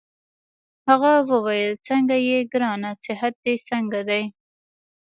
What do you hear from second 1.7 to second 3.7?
څنګه يې ګرانه؟ صحت دي